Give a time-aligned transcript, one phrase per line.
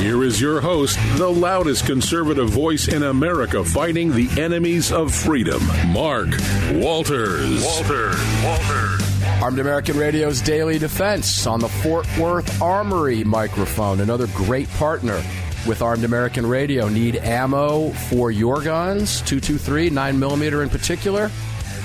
[0.00, 5.60] Here is your host, the loudest conservative voice in America fighting the enemies of freedom,
[5.88, 6.30] Mark
[6.72, 7.62] Walters.
[7.62, 8.42] Walters.
[8.42, 9.22] Walters.
[9.42, 14.00] Armed American Radio's Daily Defense on the Fort Worth Armory microphone.
[14.00, 15.22] Another great partner
[15.66, 16.88] with Armed American Radio.
[16.88, 19.20] Need ammo for your guns?
[19.20, 21.30] 223, 9mm in particular.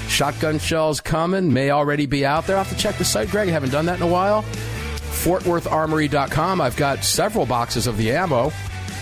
[0.07, 2.55] Shotgun shells coming, may already be out there.
[2.55, 3.49] i have to check the site, Greg.
[3.49, 4.45] I haven't done that in a while.
[5.25, 6.61] FortWorthArmory.com.
[6.61, 8.51] I've got several boxes of the ammo.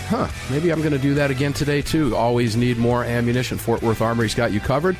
[0.08, 2.16] Huh, maybe I'm going to do that again today, too.
[2.16, 3.58] Always need more ammunition.
[3.58, 4.95] Fort Worth Armory's got you covered.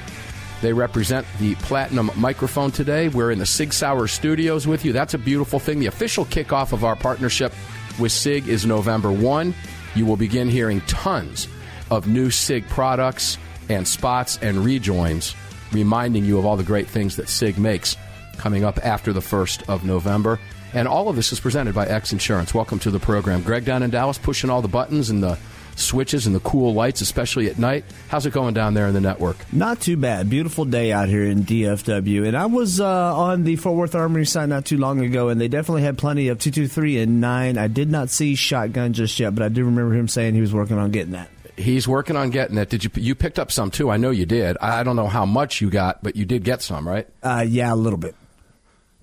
[0.62, 3.08] They represent the Platinum microphone today.
[3.08, 4.92] We're in the Sig Sauer studios with you.
[4.92, 5.80] That's a beautiful thing.
[5.80, 7.54] The official kickoff of our partnership
[7.98, 9.54] with SIG is November 1.
[9.96, 11.48] You will begin hearing tons
[11.90, 13.38] of new SIG products
[13.70, 15.36] and spots and rejoins,
[15.72, 17.96] reminding you of all the great things that SIG makes
[18.36, 20.38] coming up after the 1st of November.
[20.74, 22.54] And all of this is presented by X Insurance.
[22.54, 23.44] Welcome to the program.
[23.44, 25.38] Greg down in Dallas pushing all the buttons and the
[25.76, 27.86] switches and the cool lights, especially at night.
[28.08, 29.38] How's it going down there in the network?
[29.54, 30.30] Not too bad.
[30.30, 32.28] Beautiful day out here in DFW.
[32.28, 35.40] And I was uh, on the Fort Worth Armory site not too long ago, and
[35.40, 37.58] they definitely had plenty of 223 and 9.
[37.58, 40.54] I did not see shotgun just yet, but I do remember him saying he was
[40.54, 41.30] working on getting that.
[41.56, 42.70] He's working on getting it.
[42.70, 42.90] Did you?
[42.96, 43.92] You picked up some too.
[43.92, 44.58] I know you did.
[44.60, 47.08] I don't know how much you got, but you did get some, right?
[47.22, 48.16] Uh, yeah, a little bit.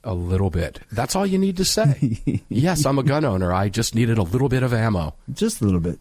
[0.03, 0.81] A little bit.
[0.91, 2.43] That's all you need to say.
[2.49, 3.53] yes, I'm a gun owner.
[3.53, 5.15] I just needed a little bit of ammo.
[5.33, 5.99] Just a little bit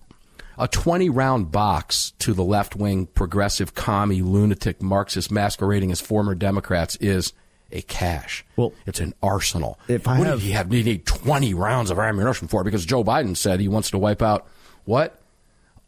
[0.59, 6.35] a 20 round box to the left wing progressive commie lunatic Marxist masquerading as former
[6.35, 7.31] Democrats is
[7.71, 8.45] a cache.
[8.57, 9.79] Well, it's an arsenal.
[9.87, 10.73] If I what have, you have?
[10.73, 14.21] You need 20 rounds of ammunition for because Joe Biden said he wants to wipe
[14.21, 14.47] out
[14.83, 15.19] what?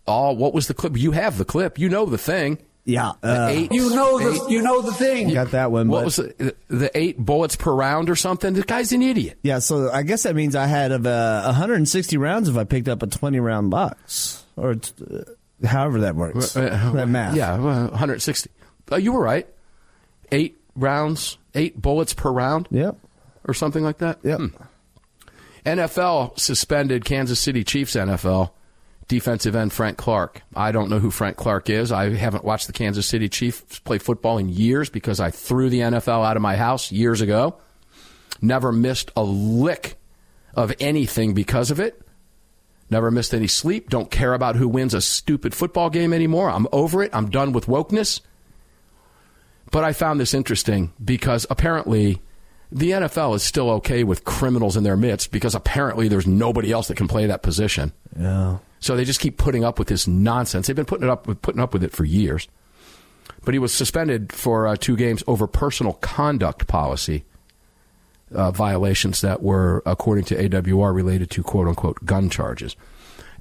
[0.08, 0.98] All what was the clip?
[0.98, 1.78] You have the clip.
[1.78, 2.58] You know the thing.
[2.84, 5.32] Yeah, uh, eight, you know the eight, you know the thing.
[5.32, 5.88] Got that one.
[5.88, 8.54] What was the, the, eight bullets per round or something?
[8.54, 9.38] The guy's an idiot.
[9.44, 12.88] Yeah, so I guess that means I had of uh, 160 rounds if I picked
[12.88, 16.58] up a 20 round box or uh, however that works.
[16.58, 17.36] Uh, uh that math.
[17.36, 18.50] Yeah, 160.
[18.92, 19.48] Uh, you were right.
[20.32, 22.68] Eight rounds, eight bullets per round.
[22.72, 22.98] Yep.
[23.48, 24.20] Or something like that.
[24.24, 24.40] Yep.
[24.40, 24.48] Hmm.
[25.66, 28.52] NFL suspended Kansas City Chiefs NFL
[29.12, 30.42] defensive end Frank Clark.
[30.56, 31.92] I don't know who Frank Clark is.
[31.92, 35.82] I haven't watched the Kansas City Chiefs play football in years because I threw the
[35.82, 37.58] NFL out of my house years ago.
[38.42, 39.98] Never missed a lick
[40.56, 42.02] of anything because of it.
[42.90, 43.90] Never missed any sleep.
[43.90, 46.50] Don't care about who wins a stupid football game anymore.
[46.50, 47.12] I'm over it.
[47.14, 48.22] I'm done with wokeness.
[49.72, 52.22] But I found this interesting because apparently
[52.72, 56.88] the NFL is still okay with criminals in their midst because apparently there's nobody else
[56.88, 57.92] that can play that position.
[58.18, 58.58] Yeah.
[58.80, 60.68] So they just keep putting up with this nonsense.
[60.68, 62.48] They've been putting it up with putting up with it for years.
[63.44, 67.24] But he was suspended for uh, two games over personal conduct policy
[68.34, 72.76] uh, violations that were, according to AWR, related to quote unquote gun charges.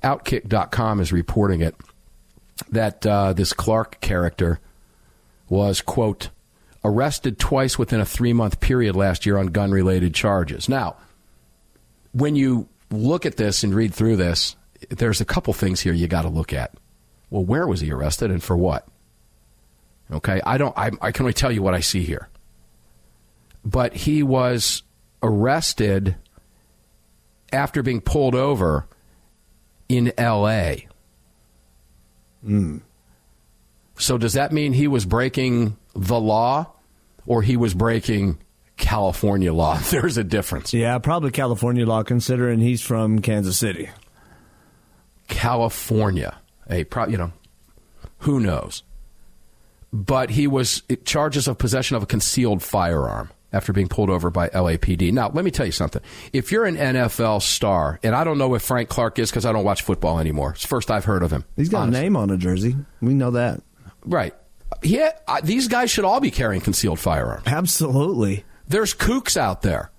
[0.03, 1.75] Outkick.com is reporting it
[2.70, 4.60] that uh, this Clark character
[5.48, 6.31] was, quote,
[6.84, 10.69] arrested twice within a three month period last year on gun related charges.
[10.69, 10.97] Now,
[12.12, 14.56] when you look at this and read through this,
[14.89, 16.73] there's a couple things here you got to look at.
[17.29, 18.89] Well, where was he arrested and for what?
[20.11, 20.77] Okay, I don't.
[20.77, 22.29] I, I can only tell you what I see here
[23.65, 24.83] but he was
[25.23, 26.17] arrested
[27.53, 28.87] after being pulled over
[29.89, 30.87] in L.A.
[32.45, 32.81] Mm.
[33.99, 36.73] So does that mean he was breaking the law,
[37.27, 38.39] or he was breaking
[38.77, 39.79] California law?
[39.91, 40.73] There's a difference.
[40.73, 43.91] Yeah, probably California law, considering he's from Kansas City.
[45.31, 46.38] California,
[46.69, 47.32] a pro, you know,
[48.19, 48.82] who knows?
[49.93, 54.49] But he was charges of possession of a concealed firearm after being pulled over by
[54.50, 55.12] LAPD.
[55.12, 56.03] Now, let me tell you something.
[56.32, 59.53] If you're an NFL star, and I don't know if Frank Clark is because I
[59.53, 60.50] don't watch football anymore.
[60.53, 61.44] It's first I've heard of him.
[61.56, 61.99] He's got honestly.
[61.99, 62.76] a name on a jersey.
[63.00, 63.62] We know that.
[64.05, 64.35] Right.
[64.83, 67.47] Yeah, I, these guys should all be carrying concealed firearms.
[67.47, 68.44] Absolutely.
[68.69, 69.91] There's kooks out there.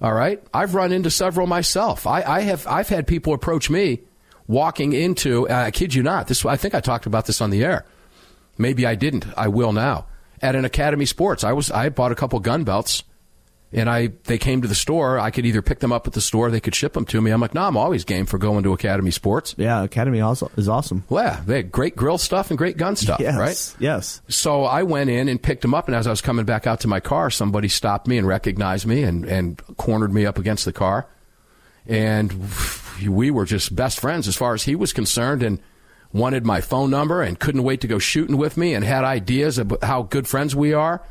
[0.00, 0.40] All right.
[0.54, 2.06] I've run into several myself.
[2.06, 2.66] I, I have.
[2.66, 4.02] I've had people approach me
[4.46, 5.48] walking into.
[5.48, 6.26] I kid you not.
[6.28, 6.44] This.
[6.44, 7.84] I think I talked about this on the air.
[8.58, 9.26] Maybe I didn't.
[9.36, 10.06] I will now
[10.40, 11.44] at an Academy Sports.
[11.44, 13.04] I was I bought a couple gun belts
[13.72, 15.18] and I they came to the store.
[15.18, 17.30] I could either pick them up at the store, they could ship them to me.
[17.30, 19.54] I'm like, no, I'm always game for going to Academy Sports.
[19.56, 21.04] Yeah, Academy also is awesome.
[21.08, 23.76] Well, yeah, they had great grill stuff and great gun stuff, yes, right?
[23.80, 24.20] Yes.
[24.28, 26.80] So I went in and picked them up, and as I was coming back out
[26.80, 30.64] to my car, somebody stopped me and recognized me and and cornered me up against
[30.64, 31.06] the car,
[31.86, 32.32] and
[33.06, 35.60] we were just best friends as far as he was concerned, and
[36.12, 39.58] wanted my phone number and couldn't wait to go shooting with me and had ideas
[39.58, 41.02] about how good friends we are.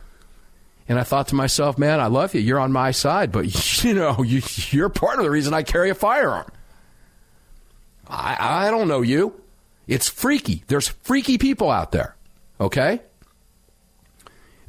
[0.87, 2.41] And I thought to myself, man, I love you.
[2.41, 5.89] You're on my side, but you know, you, you're part of the reason I carry
[5.89, 6.51] a firearm.
[8.07, 9.41] I, I don't know you.
[9.87, 10.63] It's freaky.
[10.67, 12.15] There's freaky people out there.
[12.59, 13.01] Okay?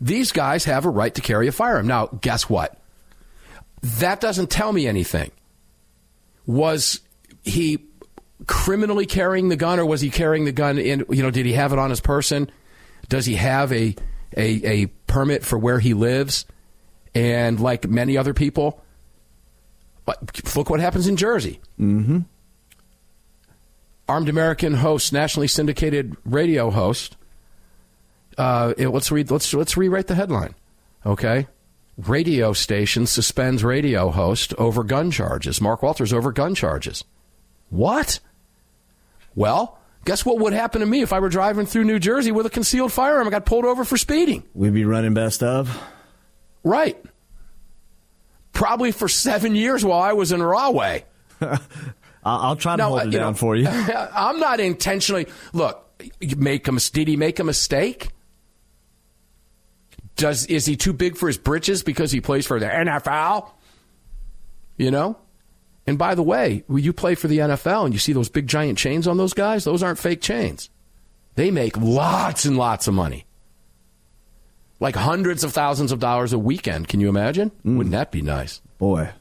[0.00, 1.86] These guys have a right to carry a firearm.
[1.86, 2.78] Now, guess what?
[3.82, 5.30] That doesn't tell me anything.
[6.46, 7.00] Was
[7.42, 7.84] he
[8.46, 11.52] criminally carrying the gun or was he carrying the gun in, you know, did he
[11.52, 12.50] have it on his person?
[13.08, 13.94] Does he have a,
[14.36, 16.44] a, a permit for where he lives?
[17.14, 18.82] And like many other people,
[20.56, 21.60] look what happens in Jersey.
[21.78, 22.20] Mm-hmm.
[24.08, 27.16] Armed American host, nationally syndicated radio host.
[28.36, 29.30] Uh, let's read.
[29.30, 30.54] Let's let's rewrite the headline.
[31.06, 31.46] Okay,
[31.96, 35.60] radio station suspends radio host over gun charges.
[35.60, 37.04] Mark Walters over gun charges.
[37.70, 38.20] What?
[39.34, 42.46] Well, guess what would happen to me if I were driving through New Jersey with
[42.46, 43.26] a concealed firearm?
[43.26, 44.42] I got pulled over for speeding.
[44.54, 45.82] We'd be running best of.
[46.62, 47.02] Right.
[48.52, 51.04] Probably for seven years while I was in Rahway.
[52.24, 53.66] I'll try to now, hold it uh, down know, for you.
[53.68, 55.26] I'm not intentionally.
[55.52, 56.04] Look,
[56.36, 58.10] make a, did he make a mistake?
[60.16, 63.50] Does is he too big for his britches because he plays for the NFL?
[64.76, 65.18] You know,
[65.86, 68.46] and by the way, when you play for the NFL and you see those big
[68.46, 70.70] giant chains on those guys, those aren't fake chains.
[71.34, 73.26] They make lots and lots of money.
[74.80, 76.88] Like hundreds of thousands of dollars a weekend.
[76.88, 77.50] Can you imagine?
[77.64, 77.76] Mm.
[77.78, 78.60] Wouldn't that be nice?
[78.78, 79.12] Boy.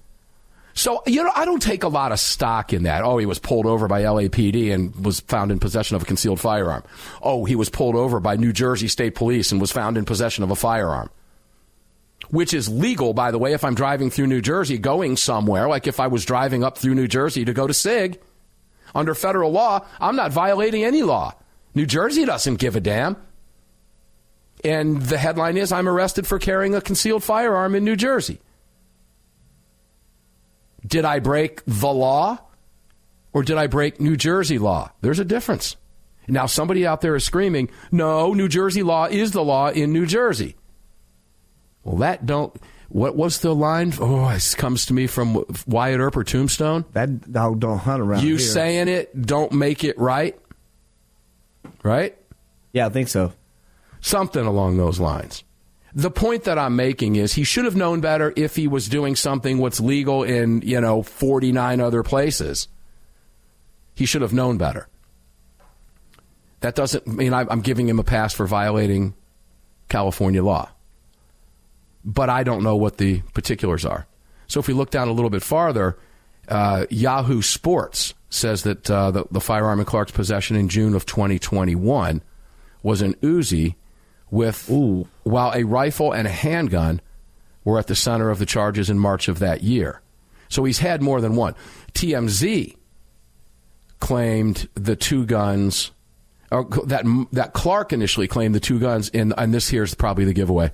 [0.73, 3.03] So, you know, I don't take a lot of stock in that.
[3.03, 6.39] Oh, he was pulled over by LAPD and was found in possession of a concealed
[6.39, 6.83] firearm.
[7.21, 10.44] Oh, he was pulled over by New Jersey State Police and was found in possession
[10.44, 11.09] of a firearm
[12.29, 15.85] which is legal, by the way, if I'm driving through New Jersey going somewhere, like
[15.85, 18.21] if I was driving up through New Jersey to go to SIG,
[18.95, 21.33] under federal law, I'm not violating any law.
[21.75, 23.17] New Jersey doesn't give a damn.
[24.63, 28.39] And the headline is I'm arrested for carrying a concealed firearm in New Jersey.
[30.91, 32.38] Did I break the law
[33.33, 34.91] or did I break New Jersey law?
[34.99, 35.77] There's a difference.
[36.27, 40.05] Now, somebody out there is screaming, no, New Jersey law is the law in New
[40.05, 40.55] Jersey.
[41.83, 42.53] Well, that don't.
[42.89, 43.93] What was the line?
[44.01, 46.83] Oh, it comes to me from Wyatt Earp or Tombstone.
[46.91, 48.39] That dog don't hunt around You here.
[48.39, 50.38] saying it don't make it right,
[51.83, 52.17] right?
[52.73, 53.31] Yeah, I think so.
[54.01, 55.45] Something along those lines.
[55.93, 59.15] The point that I'm making is he should have known better if he was doing
[59.15, 62.67] something what's legal in you know 49 other places.
[63.93, 64.88] He should have known better.
[66.61, 69.15] That doesn't mean I'm giving him a pass for violating
[69.89, 70.69] California law
[72.03, 74.07] but I don't know what the particulars are.
[74.47, 75.97] So if we look down a little bit farther,
[76.47, 81.05] uh, Yahoo Sports says that uh, the, the, firearm in Clark's possession in June of
[81.05, 82.21] 2021
[82.81, 83.75] was an Uzi
[84.31, 85.07] with, Ooh.
[85.24, 87.01] while a rifle and a handgun
[87.63, 90.01] were at the center of the charges in March of that year.
[90.50, 91.54] So he's had more than one.
[91.94, 92.75] TMZ
[94.00, 95.91] claimed the two guns,
[96.51, 100.34] or that that Clark initially claimed the two guns in, and this here's probably the
[100.34, 100.72] giveaway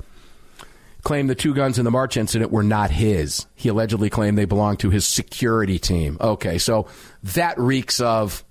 [1.07, 3.45] claimed the two guns in the March incident were not his.
[3.55, 6.17] He allegedly claimed they belonged to his security team.
[6.19, 6.87] Okay, so
[7.23, 8.43] that reeks of,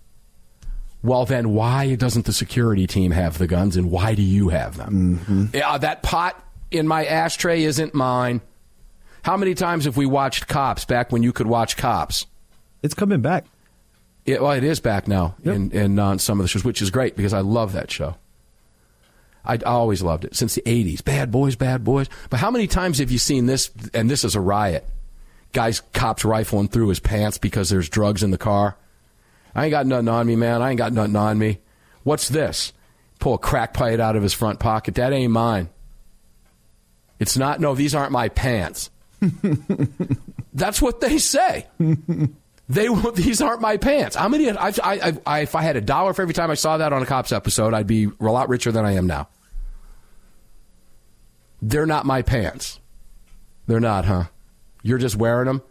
[1.03, 4.77] well, then why doesn't the security team have the guns and why do you have
[4.77, 5.21] them?
[5.21, 5.57] Mm-hmm.
[5.57, 8.41] Yeah, that pot in my ashtray isn't mine.
[9.23, 12.27] How many times have we watched Cops back when you could watch Cops?
[12.83, 13.45] It's coming back.
[14.25, 15.55] It, well, it is back now yep.
[15.55, 18.17] in, in uh, some of the shows, which is great because I love that show.
[19.45, 21.05] I, I always loved it since the 80s.
[21.05, 22.09] Bad boys, bad boys.
[22.31, 23.71] But how many times have you seen this?
[23.95, 24.87] And this is a riot.
[25.53, 28.77] Guys, cops rifling through his pants because there's drugs in the car.
[29.57, 30.61] I ain't got nothing on me, man.
[30.61, 31.61] I ain't got nothing on me.
[32.03, 32.75] What's this?
[33.19, 34.97] Pull a crack pipe out of his front pocket.
[34.97, 35.71] That ain't mine.
[37.19, 37.59] It's not.
[37.59, 38.91] No, these aren't my pants.
[40.53, 41.67] That's what they say.
[42.69, 44.15] They these aren't my pants.
[44.15, 44.51] How many?
[44.51, 47.03] I, I, I, if I had a dollar for every time I saw that on
[47.03, 49.29] a cops episode, I'd be a lot richer than I am now.
[51.63, 52.79] They're not my pants.
[53.67, 54.25] They're not, huh?
[54.83, 55.63] You're just wearing them?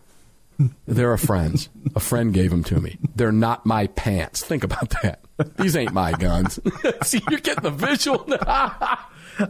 [0.86, 1.70] They're a friend's.
[1.96, 2.98] A friend gave them to me.
[3.16, 4.44] They're not my pants.
[4.44, 5.22] Think about that.
[5.58, 6.60] These ain't my guns.
[7.04, 8.26] See, you're getting the visual.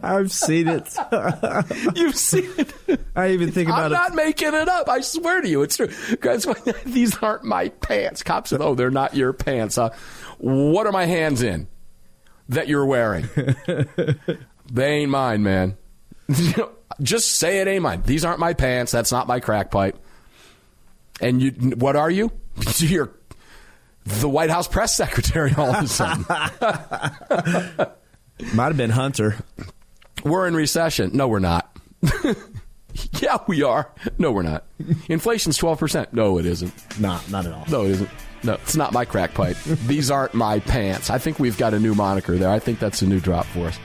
[0.02, 0.96] I've seen it.
[1.96, 3.00] You've seen it.
[3.14, 3.94] I even think about it.
[3.96, 4.88] I'm not making it up.
[4.88, 5.88] I swear to you, it's true.
[6.84, 8.24] These aren't my pants.
[8.24, 9.90] Cops said, "Oh, they're not your pants." Huh?
[10.38, 11.68] What are my hands in
[12.48, 13.28] that you're wearing?
[14.72, 15.76] they ain't mine, man.
[17.00, 18.02] Just say it ain't mine.
[18.04, 18.90] These aren't my pants.
[18.90, 19.98] That's not my crack pipe.
[21.20, 22.30] And you, what are you?
[22.76, 23.10] You're
[24.04, 26.24] the White House press secretary all of a sudden.
[28.54, 29.36] Might have been Hunter.
[30.24, 31.10] We're in recession.
[31.14, 31.74] No, we're not.
[33.20, 33.90] yeah, we are.
[34.18, 34.64] No, we're not.
[35.08, 36.12] Inflation's 12%.
[36.12, 37.00] No, it isn't.
[37.00, 37.64] Nah, not at all.
[37.68, 38.10] No, it isn't.
[38.42, 39.56] No, it's not my crack pipe.
[39.86, 41.10] These aren't my pants.
[41.10, 42.50] I think we've got a new moniker there.
[42.50, 43.78] I think that's a new drop for us.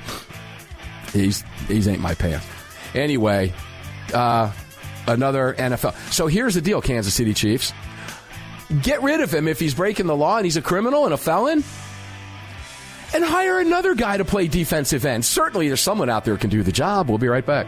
[1.14, 2.46] These, these ain't my pants.
[2.94, 3.54] Anyway,
[4.14, 4.52] uh,
[5.08, 5.96] another NFL.
[6.12, 7.74] So here's the deal, Kansas City Chiefs.
[8.82, 11.18] Get rid of him if he's breaking the law and he's a criminal and a
[11.18, 11.64] felon.
[13.14, 15.26] And hire another guy to play defensive end.
[15.26, 17.10] Certainly there's someone out there who can do the job.
[17.10, 17.68] We'll be right back.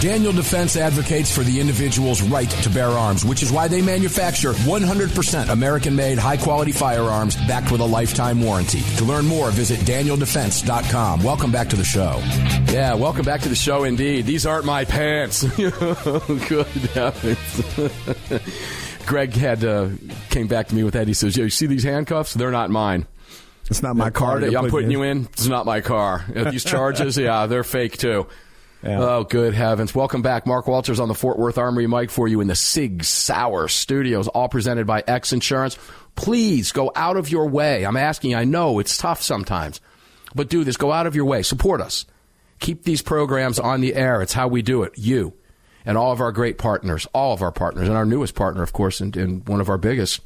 [0.00, 4.52] Daniel Defense advocates for the individual's right to bear arms, which is why they manufacture
[4.52, 8.80] 100% American made, high quality firearms backed with a lifetime warranty.
[8.96, 11.22] To learn more, visit danieldefense.com.
[11.22, 12.18] Welcome back to the show.
[12.72, 14.24] Yeah, welcome back to the show indeed.
[14.24, 15.42] These aren't my pants.
[15.56, 18.40] Good heavens.
[19.06, 19.90] Greg had uh,
[20.30, 21.08] came back to me with that.
[21.08, 22.32] He says, "Yeah, you see these handcuffs?
[22.32, 23.06] They're not mine."
[23.66, 24.40] It's not my car.
[24.40, 25.26] that I'm putting you in.
[25.32, 26.24] It's not my car.
[26.50, 28.26] These charges, yeah, they're fake too.
[28.82, 29.00] Yeah.
[29.00, 29.94] Oh, good heavens.
[29.94, 30.46] Welcome back.
[30.46, 34.26] Mark Walters on the Fort Worth Armory mic for you in the Sig Sauer studios,
[34.28, 35.78] all presented by X Insurance.
[36.16, 37.84] Please go out of your way.
[37.84, 39.80] I'm asking, I know it's tough sometimes,
[40.34, 40.78] but do this.
[40.78, 41.42] Go out of your way.
[41.42, 42.06] Support us.
[42.58, 44.22] Keep these programs on the air.
[44.22, 44.94] It's how we do it.
[44.96, 45.34] You
[45.84, 48.72] and all of our great partners, all of our partners, and our newest partner, of
[48.72, 50.20] course, and, and one of our biggest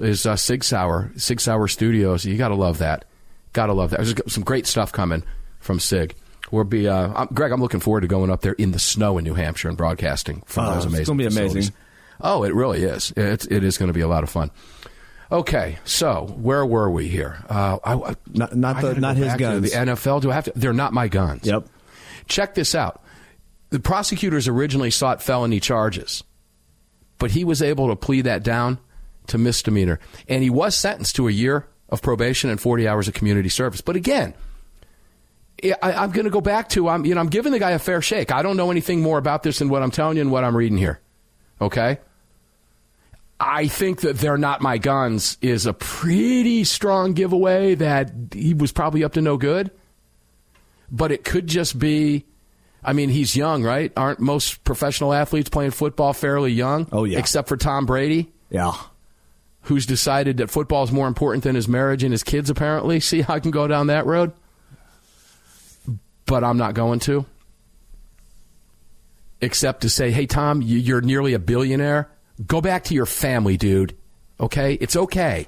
[0.00, 2.24] is uh, Sig Sauer, Sig Sauer Studios.
[2.24, 3.06] You got to love that.
[3.52, 4.00] Got to love that.
[4.00, 5.22] There's some great stuff coming
[5.60, 6.14] from Sig.
[6.50, 7.50] We'll be, uh, I'm, Greg.
[7.52, 10.42] I'm looking forward to going up there in the snow in New Hampshire and broadcasting
[10.46, 11.72] from Oh, those it's gonna be amazing.
[12.20, 13.12] Oh, it really is.
[13.16, 14.50] It's, it is going to be a lot of fun.
[15.30, 17.44] Okay, so where were we here?
[17.48, 19.70] Uh, I, Not- not the- not go his guns.
[19.72, 20.22] The NFL.
[20.22, 20.52] Do I have to?
[20.54, 21.44] They're not my guns.
[21.46, 21.66] Yep.
[22.28, 23.02] Check this out.
[23.70, 26.22] The prosecutors originally sought felony charges,
[27.18, 28.78] but he was able to plead that down
[29.26, 29.98] to misdemeanor,
[30.28, 33.80] and he was sentenced to a year of probation and 40 hours of community service.
[33.80, 34.34] But again,
[35.64, 37.78] I, I'm going to go back to I'm you know I'm giving the guy a
[37.78, 38.30] fair shake.
[38.32, 40.56] I don't know anything more about this than what I'm telling you and what I'm
[40.56, 41.00] reading here.
[41.60, 41.98] Okay.
[43.38, 48.72] I think that they're not my guns is a pretty strong giveaway that he was
[48.72, 49.70] probably up to no good.
[50.90, 52.24] But it could just be,
[52.82, 53.92] I mean, he's young, right?
[53.96, 56.88] Aren't most professional athletes playing football fairly young?
[56.92, 57.18] Oh, yeah.
[57.18, 58.72] Except for Tom Brady, Yeah.
[59.62, 63.00] who's decided that football is more important than his marriage and his kids, apparently.
[63.00, 64.32] See how I can go down that road?
[66.26, 67.24] But I'm not going to.
[69.40, 72.08] Except to say, hey, Tom, you- you're nearly a billionaire.
[72.46, 73.94] Go back to your family, dude.
[74.40, 74.74] Okay?
[74.74, 75.46] It's okay.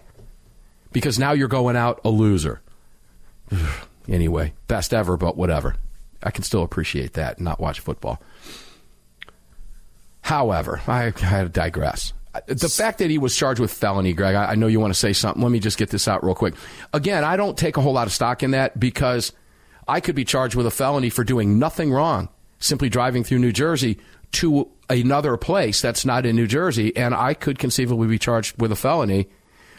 [0.93, 2.61] Because now you're going out a loser.
[4.09, 5.75] anyway, best ever, but whatever.
[6.23, 8.21] I can still appreciate that and not watch football.
[10.23, 12.12] However, I, I digress.
[12.47, 14.99] The fact that he was charged with felony, Greg, I, I know you want to
[14.99, 15.43] say something.
[15.43, 16.55] Let me just get this out real quick.
[16.93, 19.33] Again, I don't take a whole lot of stock in that because
[19.88, 23.53] I could be charged with a felony for doing nothing wrong, simply driving through New
[23.53, 23.98] Jersey
[24.33, 28.70] to another place that's not in New Jersey, and I could conceivably be charged with
[28.72, 29.29] a felony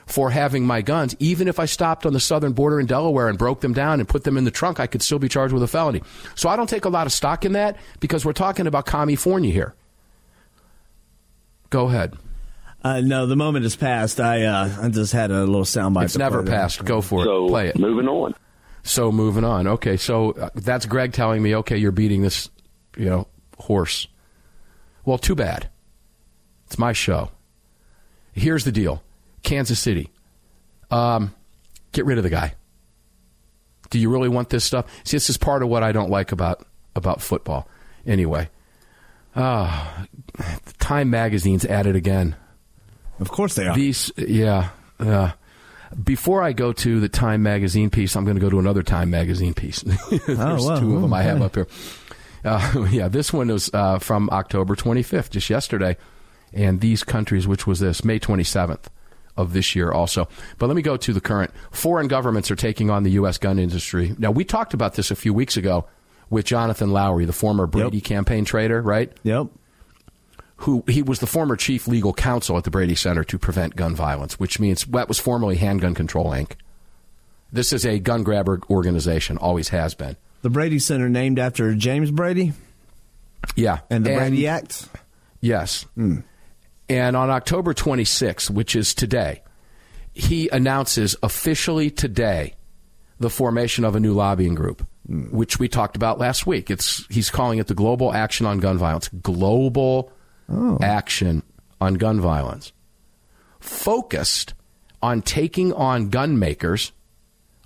[0.08, 1.15] for having my guns.
[1.19, 4.10] Even if I stopped on the southern border in Delaware and broke them down and
[4.10, 6.02] put them in the trunk, I could still be charged with a felony.
[6.34, 9.52] So I don't take a lot of stock in that because we're talking about California
[9.52, 9.76] here.
[11.69, 12.15] Go ahead.
[12.84, 14.19] Uh, no, the moment has passed.
[14.19, 16.06] I uh, I just had a little soundbite.
[16.06, 16.84] It's never passed.
[16.86, 17.26] Go for it.
[17.26, 17.78] So Play it.
[17.78, 18.34] moving on.
[18.84, 19.68] So moving on.
[19.68, 22.50] Okay, so uh, that's Greg telling me, okay, you're beating this,
[22.98, 24.08] you know, horse.
[25.06, 25.70] Well, too bad.
[26.68, 27.32] It's my show.
[28.32, 29.04] Here's the deal.
[29.44, 30.10] Kansas City.
[30.92, 31.34] Um,
[31.92, 32.54] get rid of the guy.
[33.89, 34.86] Do you really want this stuff?
[35.04, 36.65] See, this is part of what I don't like about
[36.96, 37.68] about football.
[38.06, 38.50] Anyway,
[39.36, 40.06] uh,
[40.80, 42.36] Time Magazine's at it again.
[43.20, 43.76] Of course they are.
[43.76, 44.70] These, yeah.
[45.00, 45.32] Uh,
[46.04, 49.10] before I go to the Time magazine piece, I'm going to go to another Time
[49.10, 49.82] magazine piece.
[50.28, 50.80] There's wow.
[50.80, 51.67] two of them I have up here.
[52.43, 55.97] Uh, yeah, this one was uh, from October 25th, just yesterday.
[56.54, 58.86] And these countries, which was this, May 27th
[59.38, 60.28] of this year also.
[60.58, 61.52] But let me go to the current.
[61.71, 63.38] Foreign governments are taking on the U.S.
[63.38, 64.15] gun industry.
[64.17, 65.88] Now, we talked about this a few weeks ago
[66.30, 69.12] with Jonathan Lowy, the former Brady campaign traitor, right?
[69.23, 69.47] Yep.
[70.60, 73.95] Who he was the former chief legal counsel at the Brady Center to prevent gun
[73.95, 76.52] violence, which means that was formerly Handgun Control Inc.
[77.52, 80.17] This is a gun grabber organization, always has been.
[80.41, 82.52] The Brady Center named after James Brady
[83.56, 84.88] Yeah, and the Brady Act.
[85.39, 85.84] Yes.
[85.95, 86.19] Hmm.
[86.89, 89.43] And on October 26th, which is today,
[90.13, 92.56] he announces officially today
[93.19, 95.24] the formation of a new lobbying group, hmm.
[95.32, 96.69] which we talked about last week.
[96.69, 99.08] It's he's calling it the Global Action on Gun Violence.
[99.08, 100.12] Global
[100.52, 100.78] Oh.
[100.82, 101.44] Action
[101.80, 102.72] on Gun Violence.
[103.60, 104.54] Focused
[105.02, 106.92] on taking on gun makers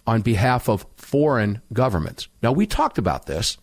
[0.05, 2.27] on behalf of foreign governments.
[2.41, 3.57] Now, we talked about this,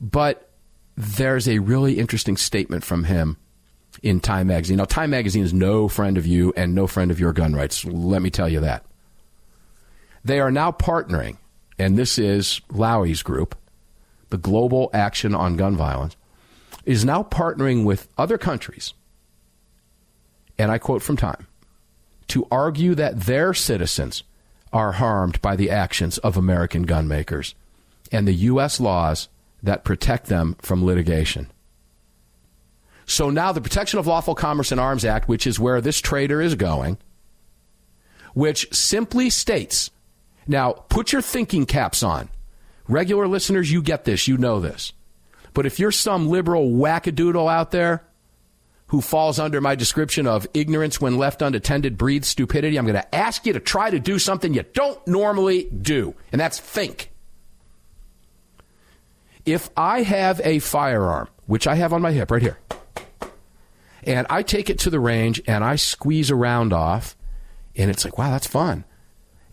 [0.00, 0.50] but
[0.96, 3.36] there's a really interesting statement from him
[4.02, 4.78] in Time Magazine.
[4.78, 7.84] Now, Time Magazine is no friend of you and no friend of your gun rights.
[7.84, 8.84] Let me tell you that.
[10.24, 11.36] They are now partnering,
[11.78, 13.56] and this is Lowy's group,
[14.30, 16.15] the Global Action on Gun Violence,
[16.86, 18.94] is now partnering with other countries,
[20.56, 21.46] and I quote from Time,
[22.28, 24.22] to argue that their citizens
[24.72, 27.54] are harmed by the actions of American gun makers
[28.10, 28.80] and the U.S.
[28.80, 29.28] laws
[29.62, 31.48] that protect them from litigation.
[33.04, 36.40] So now the Protection of Lawful Commerce in Arms Act, which is where this traitor
[36.40, 36.98] is going,
[38.34, 39.90] which simply states
[40.46, 42.28] now put your thinking caps on.
[42.88, 44.92] Regular listeners, you get this, you know this.
[45.56, 48.04] But if you're some liberal wackadoodle out there
[48.88, 53.14] who falls under my description of ignorance when left unattended breeds stupidity, I'm going to
[53.14, 57.10] ask you to try to do something you don't normally do, and that's think.
[59.46, 62.58] If I have a firearm, which I have on my hip right here,
[64.02, 67.16] and I take it to the range and I squeeze a round off,
[67.74, 68.84] and it's like, wow, that's fun.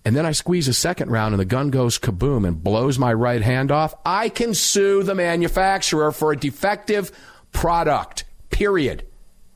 [0.06, 3.14] And then I squeeze a second round and the gun goes kaboom and blows my
[3.14, 7.12] right hand off, I can sue the manufacturer for a defective
[7.52, 9.06] product, period.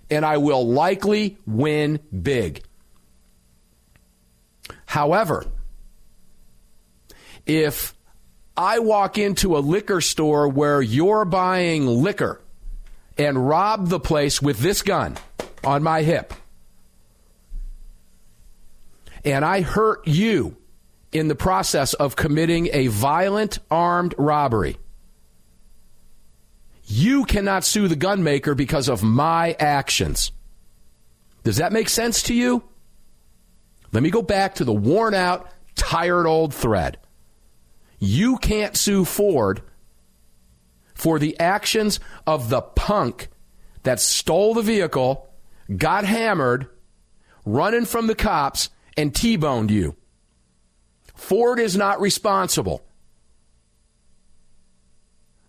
[0.09, 2.63] And I will likely win big.
[4.85, 5.45] However,
[7.45, 7.93] if
[8.55, 12.41] I walk into a liquor store where you're buying liquor
[13.17, 15.17] and rob the place with this gun
[15.63, 16.33] on my hip,
[19.27, 20.55] and I hurt you
[21.11, 24.77] in the process of committing a violent armed robbery,
[26.85, 30.31] you cannot sue the gun maker because of my actions.
[31.43, 32.63] Does that make sense to you?
[33.91, 36.97] Let me go back to the worn out, tired old thread.
[37.99, 39.61] You can't sue Ford
[40.93, 43.27] for the actions of the punk
[43.83, 45.29] that stole the vehicle,
[45.75, 46.69] got hammered,
[47.45, 49.95] running from the cops, and T boned you.
[51.15, 52.83] Ford is not responsible.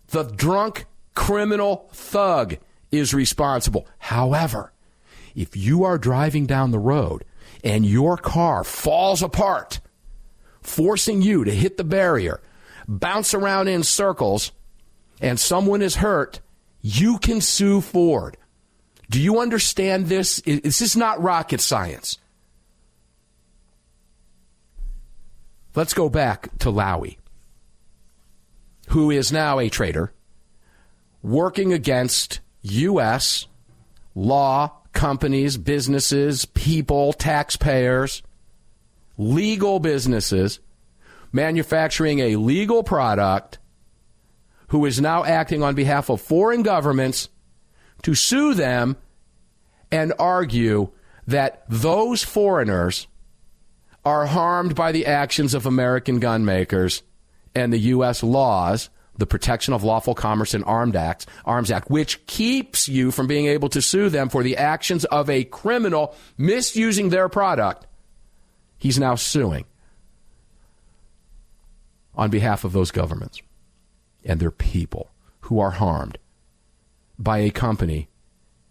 [0.07, 0.85] The drunk
[1.15, 2.57] criminal thug
[2.91, 3.87] is responsible.
[3.97, 4.73] However,
[5.35, 7.25] if you are driving down the road
[7.63, 9.79] and your car falls apart,
[10.61, 12.41] forcing you to hit the barrier,
[12.87, 14.51] bounce around in circles,
[15.21, 16.39] and someone is hurt,
[16.81, 18.37] you can sue Ford.
[19.09, 20.41] Do you understand this?
[20.45, 22.17] This is not rocket science.
[25.75, 27.17] Let's go back to Lowy,
[28.89, 30.13] who is now a traitor
[31.21, 33.47] working against U.S.
[34.15, 38.23] law, companies, businesses, people, taxpayers,
[39.17, 40.59] legal businesses,
[41.31, 43.59] manufacturing a legal product,
[44.69, 47.29] who is now acting on behalf of foreign governments
[48.01, 48.97] to sue them
[49.91, 50.89] and argue
[51.27, 53.07] that those foreigners
[54.05, 57.03] are harmed by the actions of American gun makers
[57.55, 58.23] and the U.S.
[58.23, 60.95] laws, the Protection of Lawful Commerce and Armed
[61.45, 65.29] Arms Act, which keeps you from being able to sue them for the actions of
[65.29, 67.85] a criminal misusing their product.
[68.77, 69.65] He's now suing
[72.15, 73.41] on behalf of those governments
[74.23, 75.09] and their people
[75.41, 76.17] who are harmed
[77.17, 78.07] by a company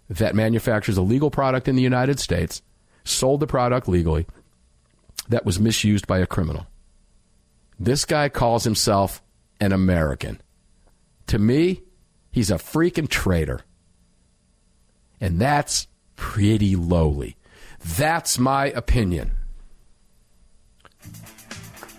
[0.09, 2.63] that manufactures a legal product in the United States,
[3.05, 4.27] sold the product legally,
[5.29, 6.67] that was misused by a criminal.
[7.79, 9.23] This guy calls himself
[9.61, 10.41] an American.
[11.29, 11.83] To me,
[12.31, 13.61] he's a freaking traitor.
[15.21, 15.87] And that's
[16.17, 17.37] pretty lowly.
[17.97, 19.33] That's my opinion.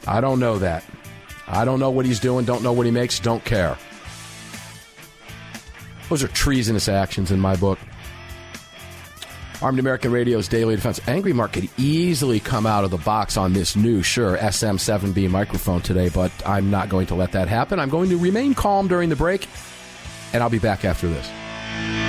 [0.08, 0.84] I don't know that.
[1.48, 3.78] I don't know what he's doing, don't know what he makes, don't care.
[6.10, 7.80] Those are treasonous actions in my book.
[9.62, 11.02] Armed American Radio's Daily Defense.
[11.08, 15.82] Angry Mark could easily come out of the box on this new, Shure, SM7B microphone
[15.82, 17.80] today, but I'm not going to let that happen.
[17.80, 19.48] I'm going to remain calm during the break,
[20.32, 22.09] and I'll be back after this.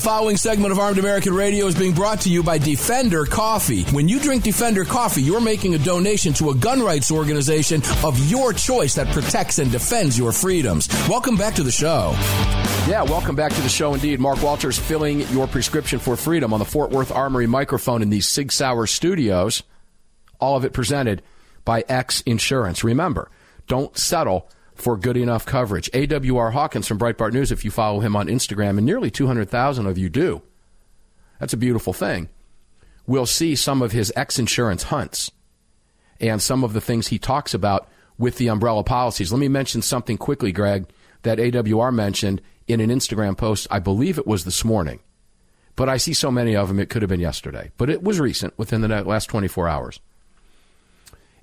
[0.00, 3.82] The following segment of Armed American Radio is being brought to you by Defender Coffee.
[3.92, 8.18] When you drink Defender Coffee, you're making a donation to a gun rights organization of
[8.30, 10.88] your choice that protects and defends your freedoms.
[11.06, 12.12] Welcome back to the show.
[12.88, 14.20] Yeah, welcome back to the show indeed.
[14.20, 18.26] Mark Walters filling your prescription for freedom on the Fort Worth Armory microphone in these
[18.26, 19.64] Sig Sauer studios.
[20.40, 21.20] All of it presented
[21.66, 22.82] by X Insurance.
[22.82, 23.30] Remember,
[23.66, 24.48] don't settle
[24.80, 25.90] for good enough coverage.
[25.92, 29.98] AWR Hawkins from Breitbart News, if you follow him on Instagram, and nearly 200,000 of
[29.98, 30.42] you do.
[31.38, 32.28] That's a beautiful thing.
[33.06, 35.30] We'll see some of his X insurance hunts
[36.20, 37.88] and some of the things he talks about
[38.18, 39.32] with the umbrella policies.
[39.32, 40.86] Let me mention something quickly, Greg,
[41.22, 43.66] that AWR mentioned in an Instagram post.
[43.70, 45.00] I believe it was this morning.
[45.76, 47.70] but I see so many of them, it could have been yesterday.
[47.78, 49.98] But it was recent, within the last 24 hours.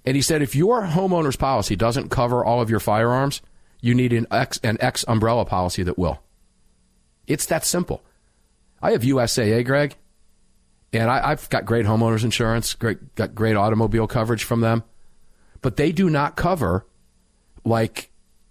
[0.08, 3.42] And he said if your homeowner's policy doesn't cover all of your firearms,
[3.82, 6.24] you need an X, an X umbrella policy that will.
[7.28, 8.02] It's that simple.
[8.82, 9.98] I have USAA, Greg,
[10.94, 14.86] and I, have got great homeowners insurance, great, got great automobile coverage from them,
[15.62, 16.86] but they do not cover
[17.66, 18.10] like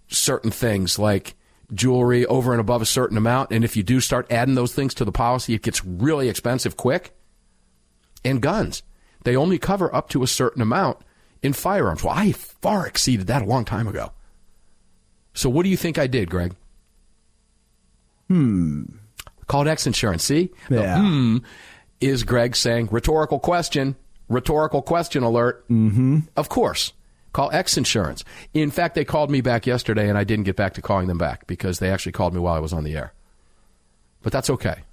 [0.09, 1.33] certain things like
[1.73, 3.49] jewelry over and above a certain amount.
[3.49, 6.77] And if you do start adding those things to the policy, it gets really expensive
[6.77, 7.15] quick.
[8.23, 8.83] And guns,
[9.23, 10.99] they only cover up to a certain amount
[11.41, 12.03] in firearms.
[12.03, 14.11] Well, I far exceeded that a long time ago.
[15.33, 16.55] So what do you think I did, Greg?
[18.27, 18.83] Hmm.
[19.47, 20.23] Called X Insurance.
[20.23, 20.49] See?
[20.69, 20.97] Yeah.
[20.97, 21.37] The hmm
[21.99, 23.95] is Greg saying rhetorical question,
[24.29, 25.67] rhetorical question alert.
[25.69, 26.19] Mm-hmm.
[26.35, 26.93] Of course.
[27.33, 28.23] Call X Insurance.
[28.53, 31.17] In fact, they called me back yesterday, and I didn't get back to calling them
[31.17, 33.13] back because they actually called me while I was on the air.
[34.23, 34.83] But that's okay.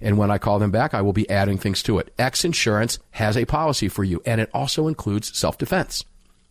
[0.00, 2.12] And when I call them back, I will be adding things to it.
[2.18, 6.04] X Insurance has a policy for you, and it also includes self defense.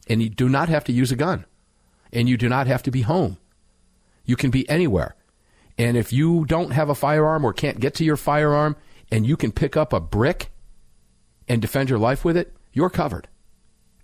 [0.07, 1.45] And you do not have to use a gun,
[2.11, 3.37] and you do not have to be home.
[4.25, 5.15] You can be anywhere.
[5.77, 8.75] And if you don't have a firearm or can't get to your firearm,
[9.11, 10.51] and you can pick up a brick
[11.47, 13.27] and defend your life with it, you're covered.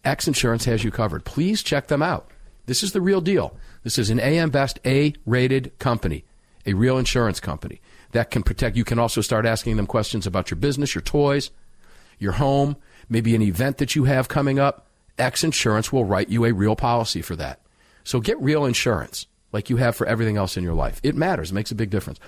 [0.05, 1.25] X Insurance has you covered.
[1.25, 2.29] Please check them out.
[2.67, 3.57] This is the real deal.
[3.83, 6.25] This is an AM Best A rated company,
[6.65, 8.75] a real insurance company that can protect.
[8.75, 11.51] You can also start asking them questions about your business, your toys,
[12.19, 12.77] your home,
[13.09, 14.87] maybe an event that you have coming up.
[15.17, 17.61] X Insurance will write you a real policy for that.
[18.03, 20.99] So get real insurance like you have for everything else in your life.
[21.03, 22.19] It matters, it makes a big difference.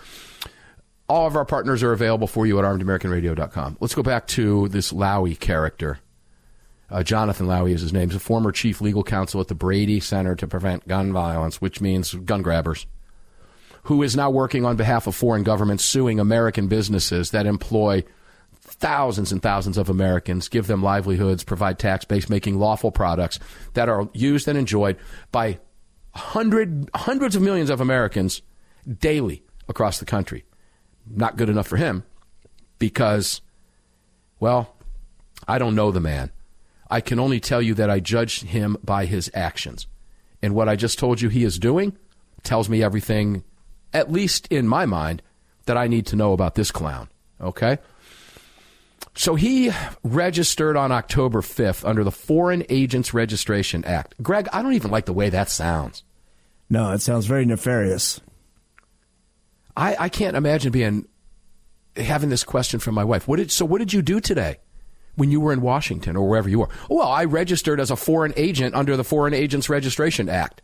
[1.09, 3.77] All of our partners are available for you at armedamericanradio.com.
[3.79, 5.99] Let's go back to this Lowy character
[6.93, 8.09] uh, Jonathan Lowy is his name.
[8.09, 11.81] He's a former chief legal counsel at the Brady Center to Prevent Gun Violence, which
[11.81, 12.85] means gun grabbers,
[13.83, 18.03] who is now working on behalf of foreign governments suing American businesses that employ
[18.61, 23.39] thousands and thousands of Americans, give them livelihoods, provide tax base, making lawful products
[23.73, 24.97] that are used and enjoyed
[25.31, 25.59] by
[26.13, 28.41] hundred, hundreds of millions of Americans
[28.99, 30.45] daily across the country.
[31.05, 32.03] Not good enough for him
[32.79, 33.41] because,
[34.39, 34.75] well,
[35.47, 36.31] I don't know the man.
[36.89, 39.87] I can only tell you that I judge him by his actions.
[40.41, 41.97] And what I just told you he is doing
[42.43, 43.43] tells me everything,
[43.93, 45.21] at least in my mind,
[45.65, 47.09] that I need to know about this clown.
[47.39, 47.77] Okay?
[49.15, 49.71] So he
[50.03, 54.15] registered on October 5th under the Foreign Agents Registration Act.
[54.21, 56.03] Greg, I don't even like the way that sounds.
[56.69, 58.19] No, it sounds very nefarious.
[59.77, 61.07] I, I can't imagine being
[61.95, 63.27] having this question from my wife.
[63.27, 64.57] What did so what did you do today?
[65.15, 66.69] when you were in Washington or wherever you were?
[66.89, 70.61] Well, I registered as a foreign agent under the Foreign Agents Registration Act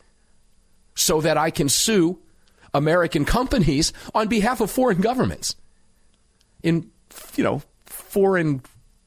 [0.95, 2.19] so that I can sue
[2.73, 5.55] American companies on behalf of foreign governments
[6.63, 6.89] in,
[7.35, 8.61] you know, foreign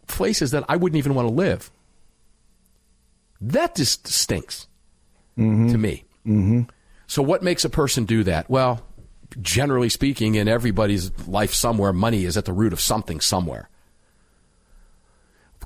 [0.07, 1.71] places that I wouldn't even want to live.
[3.41, 4.69] That just stinks
[5.37, 5.71] mm-hmm.
[5.71, 6.05] to me.
[6.27, 6.63] Mm-hmm.
[7.07, 8.49] So, what makes a person do that?
[8.49, 8.81] Well,
[9.41, 13.69] generally speaking, in everybody's life somewhere, money is at the root of something somewhere.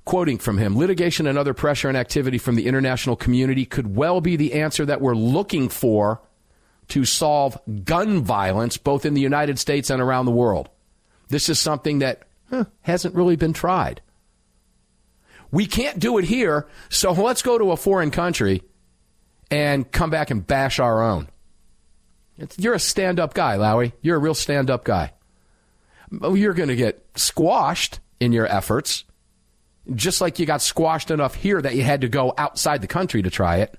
[0.05, 4.21] Quoting from him, litigation and other pressure and activity from the international community could well
[4.21, 6.21] be the answer that we're looking for
[6.89, 10.69] to solve gun violence both in the United States and around the world.
[11.29, 14.01] This is something that huh, hasn't really been tried.
[15.51, 18.63] We can't do it here, so let's go to a foreign country
[19.51, 21.29] and come back and bash our own.
[22.37, 23.93] It's, you're a stand up guy, Lowy.
[24.03, 25.13] You're a real stand up guy.
[26.11, 29.05] You're going to get squashed in your efforts
[29.95, 33.23] just like you got squashed enough here that you had to go outside the country
[33.23, 33.79] to try it.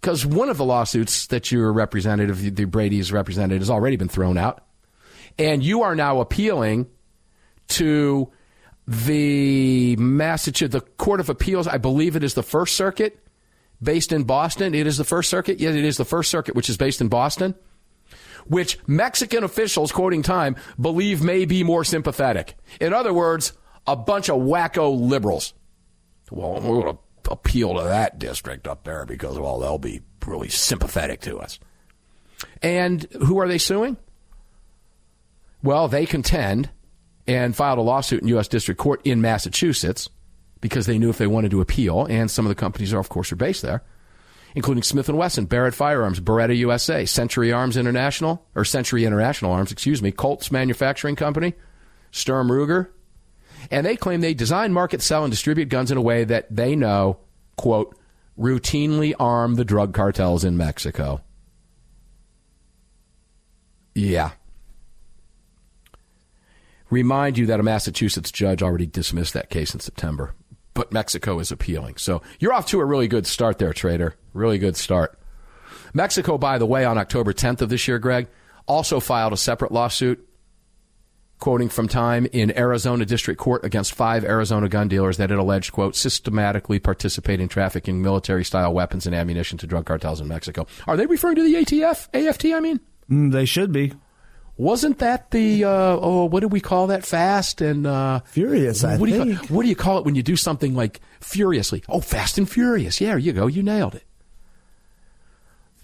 [0.00, 4.38] Because one of the lawsuits that your representative, the Brady's representative, has already been thrown
[4.38, 4.64] out.
[5.38, 6.88] And you are now appealing
[7.68, 8.30] to
[8.86, 13.24] the Massachusetts, the Court of Appeals, I believe it is the First Circuit,
[13.82, 14.74] based in Boston.
[14.74, 15.60] It is the First Circuit.
[15.60, 17.54] Yes, it is the First Circuit, which is based in Boston,
[18.46, 22.56] which Mexican officials, quoting time, believe may be more sympathetic.
[22.80, 23.52] In other words,
[23.86, 25.54] a bunch of wacko liberals.
[26.30, 30.48] Well, we're going to appeal to that district up there because, well, they'll be really
[30.48, 31.58] sympathetic to us.
[32.62, 33.96] And who are they suing?
[35.62, 36.70] Well, they contend
[37.26, 38.48] and filed a lawsuit in U.S.
[38.48, 40.08] District Court in Massachusetts
[40.60, 43.08] because they knew if they wanted to appeal, and some of the companies are, of
[43.08, 43.82] course, are based there,
[44.54, 49.72] including Smith & Wesson, Barrett Firearms, Beretta USA, Century Arms International, or Century International Arms,
[49.72, 51.54] excuse me, Colts Manufacturing Company,
[52.10, 52.88] Sturm Ruger,
[53.70, 56.74] and they claim they design, market, sell, and distribute guns in a way that they
[56.74, 57.18] know,
[57.56, 57.96] quote,
[58.38, 61.20] routinely arm the drug cartels in Mexico.
[63.94, 64.30] Yeah.
[66.90, 70.34] remind you that a Massachusetts judge already dismissed that case in September,
[70.74, 71.96] but Mexico is appealing.
[71.96, 74.16] So you're off to a really good start there, traitor.
[74.32, 75.18] Really good start.
[75.94, 78.28] Mexico, by the way, on October 10th of this year, Greg,
[78.66, 80.26] also filed a separate lawsuit,
[81.40, 85.72] quoting from Time, in Arizona District Court against five Arizona gun dealers that it alleged,
[85.72, 90.66] quote, systematically participate in trafficking military style weapons and ammunition to drug cartels in Mexico.
[90.86, 92.08] Are they referring to the ATF?
[92.14, 92.80] AFT, I mean?
[93.10, 93.92] Mm, they should be.
[94.56, 98.84] Wasn't that the uh, oh what do we call that fast and uh, furious?
[98.84, 99.24] I what think.
[99.24, 101.82] Do you, what do you call it when you do something like furiously?
[101.88, 103.00] Oh, fast and furious.
[103.00, 103.46] Yeah, there you go.
[103.46, 104.04] You nailed it.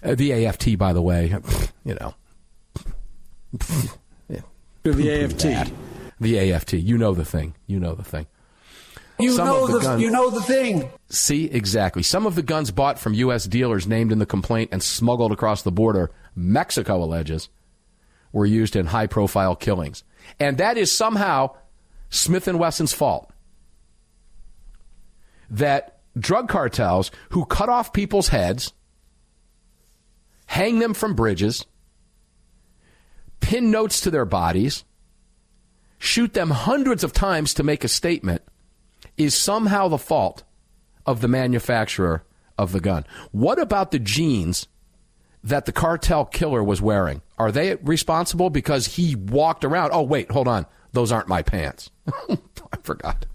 [0.03, 1.35] Uh, the AFT, by the way,
[1.85, 2.13] you know.
[4.93, 5.39] The AFT.
[5.39, 5.71] That.
[6.19, 6.73] The AFT.
[6.73, 7.55] You know the thing.
[7.67, 8.27] You know the thing.
[9.19, 10.89] You Some know the, the guns, you know the thing.
[11.09, 12.03] See exactly.
[12.03, 13.45] Some of the guns bought from U.S.
[13.45, 17.49] dealers named in the complaint and smuggled across the border, Mexico alleges,
[18.31, 20.03] were used in high-profile killings,
[20.39, 21.55] and that is somehow
[22.09, 23.31] Smith and Wesson's fault.
[25.49, 28.73] That drug cartels who cut off people's heads
[30.45, 31.65] hang them from bridges,
[33.39, 34.83] pin notes to their bodies,
[35.97, 38.41] shoot them hundreds of times to make a statement,
[39.17, 40.43] is somehow the fault
[41.05, 42.23] of the manufacturer
[42.57, 43.05] of the gun.
[43.31, 44.67] What about the jeans
[45.43, 47.21] that the cartel killer was wearing?
[47.37, 49.91] Are they responsible because he walked around?
[49.93, 50.65] Oh, wait, hold on.
[50.91, 51.89] Those aren't my pants.
[52.29, 53.25] I forgot.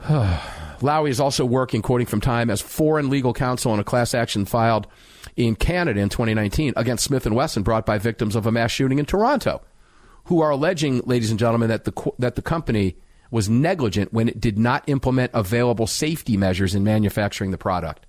[0.06, 4.44] Lowy is also working, quoting from Time, as foreign legal counsel in a class action
[4.44, 4.86] filed
[5.36, 8.98] in Canada in 2019 against Smith & Wesson brought by victims of a mass shooting
[8.98, 9.62] in Toronto,
[10.24, 12.96] who are alleging, ladies and gentlemen, that the, that the company
[13.30, 18.06] was negligent when it did not implement available safety measures in manufacturing the product.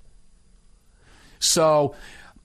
[1.40, 1.96] So,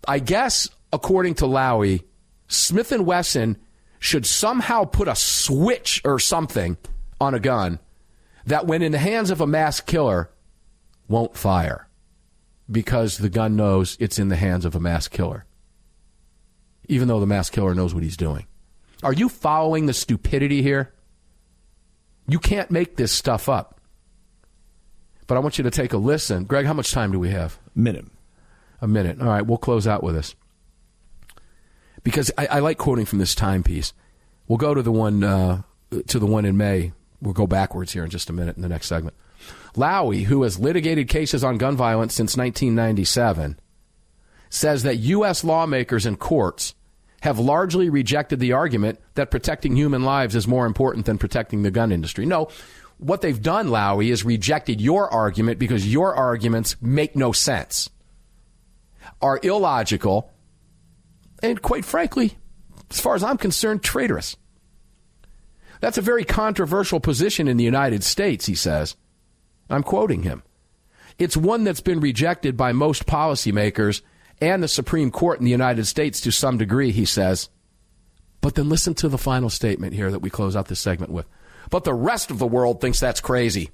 [0.06, 2.04] I guess, according to Lowy,
[2.48, 3.58] Smith & Wesson
[3.98, 6.76] should somehow put a switch or something
[7.20, 7.80] on a gun–
[8.46, 10.30] that when in the hands of a mass killer
[11.08, 11.88] won't fire
[12.70, 15.44] because the gun knows it's in the hands of a mass killer,
[16.88, 18.46] even though the mass killer knows what he's doing.
[19.02, 20.92] Are you following the stupidity here?
[22.28, 23.80] You can't make this stuff up.
[25.26, 26.44] But I want you to take a listen.
[26.44, 27.58] Greg, how much time do we have?
[27.74, 28.06] A minute.
[28.80, 29.20] A minute.
[29.20, 30.34] All right, we'll close out with this.
[32.04, 33.92] Because I, I like quoting from this timepiece.
[34.48, 35.62] We'll go to the one uh,
[36.08, 38.68] to the one in May we'll go backwards here in just a minute in the
[38.68, 39.16] next segment.
[39.74, 43.58] Lowy, who has litigated cases on gun violence since 1997,
[44.50, 45.44] says that U.S.
[45.44, 46.74] lawmakers and courts
[47.22, 51.70] have largely rejected the argument that protecting human lives is more important than protecting the
[51.70, 52.26] gun industry.
[52.26, 52.48] No,
[52.98, 57.88] what they've done, Lowy, is rejected your argument because your arguments make no sense,
[59.20, 60.30] are illogical,
[61.42, 62.36] and quite frankly,
[62.90, 64.36] as far as I'm concerned, traitorous.
[65.82, 68.94] That's a very controversial position in the United States, he says.
[69.68, 70.44] I'm quoting him.
[71.18, 74.00] It's one that's been rejected by most policymakers
[74.40, 77.48] and the Supreme Court in the United States to some degree, he says.
[78.40, 81.26] But then listen to the final statement here that we close out this segment with.
[81.68, 83.70] But the rest of the world thinks that's crazy.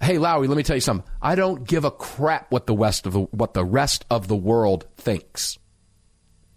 [0.00, 1.06] Hey Lowy, let me tell you something.
[1.20, 4.36] I don't give a crap what the west of the what the rest of the
[4.36, 5.58] world thinks.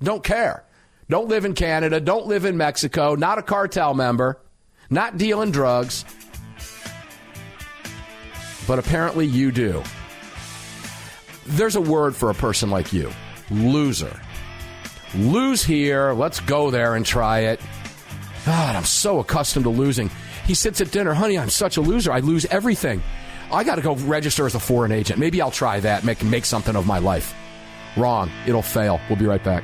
[0.01, 0.65] Don't care.
[1.13, 1.99] Don't live in Canada.
[1.99, 3.13] Don't live in Mexico.
[3.13, 4.41] Not a cartel member.
[4.89, 6.05] Not dealing drugs.
[8.67, 9.83] But apparently you do.
[11.45, 13.11] There's a word for a person like you
[13.51, 14.19] loser.
[15.13, 16.13] Lose here.
[16.13, 17.61] Let's go there and try it.
[18.47, 20.09] God, I'm so accustomed to losing.
[20.47, 22.11] He sits at dinner, honey, I'm such a loser.
[22.11, 23.03] I lose everything.
[23.51, 25.19] I got to go register as a foreign agent.
[25.19, 27.35] Maybe I'll try that, make, make something of my life.
[27.97, 28.31] Wrong.
[28.47, 28.99] It'll fail.
[29.09, 29.63] We'll be right back.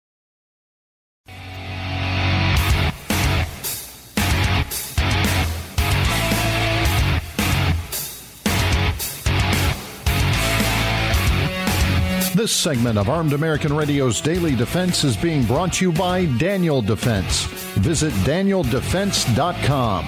[12.41, 16.81] This segment of Armed American Radio's Daily Defense is being brought to you by Daniel
[16.81, 17.43] Defense.
[17.75, 20.05] Visit danieldefense.com.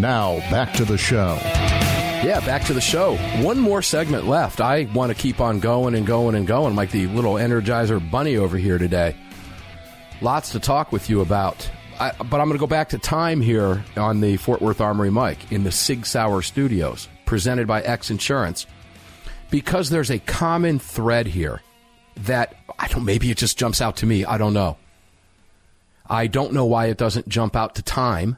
[0.00, 1.38] Now, back to the show.
[1.42, 3.16] Yeah, back to the show.
[3.42, 4.62] One more segment left.
[4.62, 8.38] I want to keep on going and going and going like the little Energizer bunny
[8.38, 9.14] over here today.
[10.22, 11.70] Lots to talk with you about.
[12.00, 15.10] I, but I'm going to go back to time here on the Fort Worth Armory
[15.10, 18.66] mic in the Sig Sauer studios, presented by X Insurance,
[19.50, 21.60] because there's a common thread here
[22.16, 24.24] that I don't maybe it just jumps out to me.
[24.24, 24.76] I don't know.
[26.06, 28.36] I don't know why it doesn't jump out to time.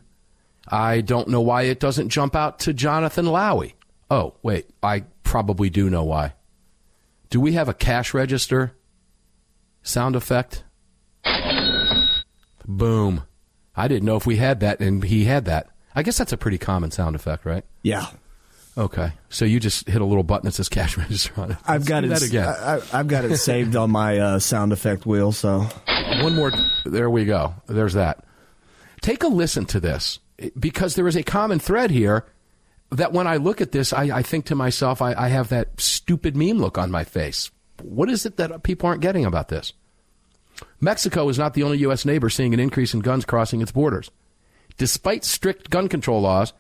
[0.69, 3.75] I don't know why it doesn't jump out to Jonathan Lowy.
[4.11, 6.35] Oh, wait, I probably do know why.
[7.31, 8.73] Do we have a cash register
[9.83, 10.65] sound effect?
[12.67, 13.25] Boom.
[13.77, 15.69] I didn't know if we had that, and he had that.
[15.95, 17.65] I guess that's a pretty common sound effect, right?
[17.83, 18.07] Yeah.
[18.79, 21.57] Okay, so you just hit a little button that says cash register on it.
[21.67, 22.23] I've Let's got it.
[22.23, 22.47] again.
[22.47, 25.33] I, have got it saved on my uh, sound effect wheel.
[25.33, 25.67] So
[26.21, 26.53] one more.
[26.85, 27.55] There we go.
[27.67, 28.25] There's that.
[29.01, 30.19] Take a listen to this
[30.59, 32.27] because there is a common thread here.
[32.91, 35.81] That when I look at this, I, I think to myself, I, I have that
[35.81, 37.51] stupid meme look on my face.
[37.83, 39.73] What is it that people aren't getting about this?
[40.81, 42.05] Mexico is not the only U.S.
[42.05, 44.11] neighbor seeing an increase in guns crossing its borders.
[44.77, 46.53] Despite strict gun control laws,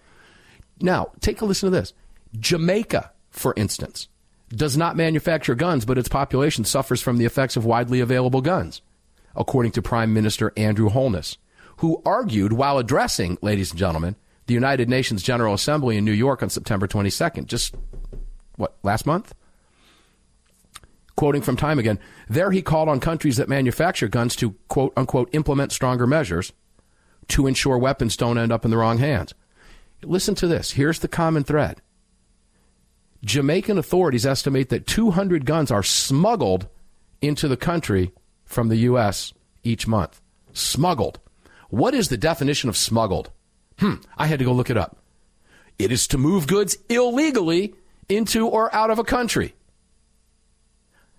[0.80, 1.92] now take a listen to this.
[2.38, 4.08] Jamaica, for instance,
[4.48, 8.80] does not manufacture guns, but its population suffers from the effects of widely available guns,
[9.34, 11.38] according to Prime Minister Andrew Holness,
[11.78, 14.16] who argued while addressing, ladies and gentlemen,
[14.46, 17.74] the United Nations General Assembly in New York on September 22nd, just
[18.56, 19.34] what, last month?
[21.16, 25.30] Quoting from Time again, there he called on countries that manufacture guns to quote unquote
[25.32, 26.52] implement stronger measures
[27.28, 29.34] to ensure weapons don't end up in the wrong hands.
[30.02, 30.72] Listen to this.
[30.72, 31.80] Here's the common thread.
[33.24, 36.68] Jamaican authorities estimate that 200 guns are smuggled
[37.20, 38.12] into the country
[38.44, 39.32] from the U.S.
[39.64, 40.20] each month.
[40.52, 41.18] Smuggled.
[41.68, 43.30] What is the definition of smuggled?
[43.78, 44.98] Hmm, I had to go look it up.
[45.78, 47.74] It is to move goods illegally
[48.08, 49.54] into or out of a country.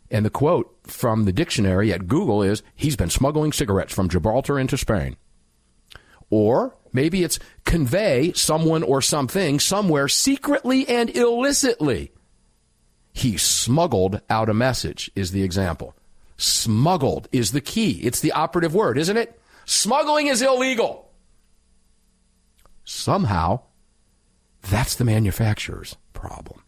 [0.10, 4.58] And the quote from the dictionary at Google is He's been smuggling cigarettes from Gibraltar
[4.58, 5.18] into Spain.
[6.30, 12.12] Or maybe it's convey someone or something somewhere secretly and illicitly.
[13.14, 15.96] He smuggled out a message, is the example.
[16.38, 18.02] Smuggled is the key.
[18.04, 19.40] It's the operative word, isn't it?
[19.66, 21.12] Smuggling is illegal.
[22.84, 23.62] Somehow,
[24.62, 26.62] that's the manufacturer's problem.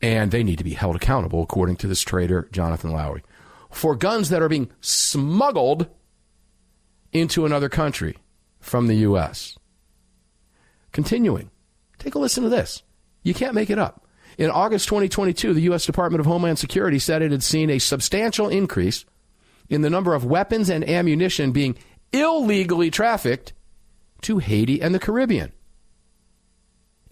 [0.00, 3.22] And they need to be held accountable, according to this traitor, Jonathan Lowy,
[3.70, 5.88] for guns that are being smuggled
[7.12, 8.16] into another country
[8.66, 9.56] from the U.S.
[10.92, 11.50] Continuing,
[11.98, 12.82] take a listen to this.
[13.22, 14.06] You can't make it up.
[14.38, 15.86] In August 2022, the U.S.
[15.86, 19.04] Department of Homeland Security said it had seen a substantial increase
[19.68, 21.76] in the number of weapons and ammunition being
[22.12, 23.52] illegally trafficked
[24.22, 25.52] to Haiti and the Caribbean.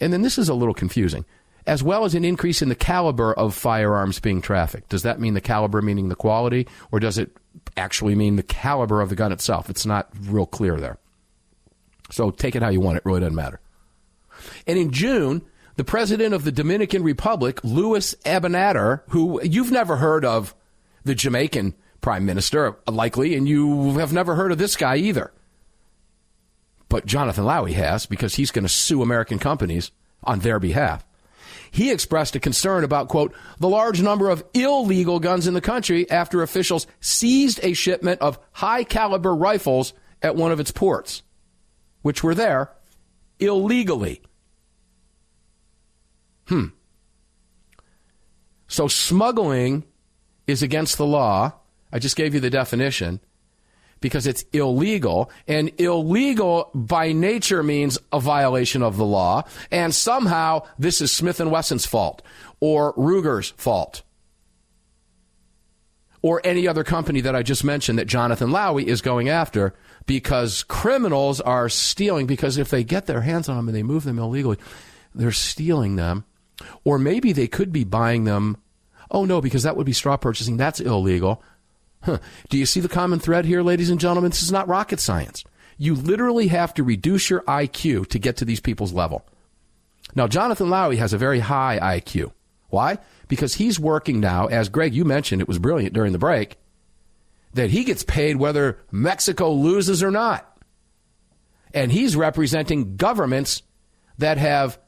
[0.00, 1.24] And then this is a little confusing.
[1.66, 4.90] As well as an increase in the caliber of firearms being trafficked.
[4.90, 7.34] Does that mean the caliber meaning the quality, or does it
[7.76, 9.70] actually mean the caliber of the gun itself?
[9.70, 10.98] It's not real clear there.
[12.10, 12.98] So take it how you want.
[12.98, 13.60] It really doesn't matter.
[14.66, 15.42] And in June,
[15.76, 20.54] the president of the Dominican Republic, Luis Abinader, who you've never heard of
[21.04, 25.32] the Jamaican prime minister, likely, and you have never heard of this guy either.
[26.88, 29.90] But Jonathan Lowy has because he's going to sue American companies
[30.22, 31.04] on their behalf.
[31.70, 36.08] He expressed a concern about, quote, the large number of illegal guns in the country
[36.08, 39.92] after officials seized a shipment of high caliber rifles
[40.22, 41.22] at one of its ports
[42.04, 42.70] which were there
[43.38, 44.20] illegally.
[46.46, 46.66] Hmm.
[48.68, 49.84] So smuggling
[50.46, 51.54] is against the law.
[51.90, 53.20] I just gave you the definition
[54.00, 60.66] because it's illegal and illegal by nature means a violation of the law and somehow
[60.78, 62.20] this is Smith and Wesson's fault
[62.60, 64.02] or Ruger's fault
[66.20, 69.74] or any other company that I just mentioned that Jonathan Lowy is going after
[70.06, 74.04] because criminals are stealing because if they get their hands on them and they move
[74.04, 74.58] them illegally,
[75.14, 76.24] they're stealing them.
[76.84, 78.56] Or maybe they could be buying them.
[79.10, 80.56] Oh no, because that would be straw purchasing.
[80.56, 81.42] That's illegal.
[82.02, 82.18] Huh.
[82.50, 84.30] Do you see the common thread here, ladies and gentlemen?
[84.30, 85.42] This is not rocket science.
[85.78, 89.26] You literally have to reduce your IQ to get to these people's level.
[90.14, 92.32] Now, Jonathan Lowy has a very high IQ.
[92.68, 92.98] Why?
[93.26, 96.58] Because he's working now, as Greg, you mentioned, it was brilliant during the break
[97.54, 100.50] that he gets paid whether Mexico loses or not.
[101.72, 103.62] And he's representing governments
[104.18, 104.78] that have,